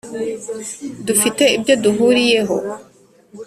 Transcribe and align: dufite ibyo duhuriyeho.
dufite 1.07 1.43
ibyo 1.57 1.73
duhuriyeho. 1.83 2.55